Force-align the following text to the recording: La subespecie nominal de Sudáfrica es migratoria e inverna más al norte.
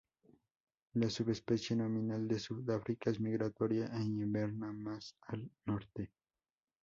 La 0.95 1.11
subespecie 1.11 1.75
nominal 1.75 2.27
de 2.27 2.39
Sudáfrica 2.39 3.11
es 3.11 3.19
migratoria 3.19 3.85
e 3.93 4.01
inverna 4.01 4.73
más 4.73 5.15
al 5.27 5.47
norte. 5.67 6.09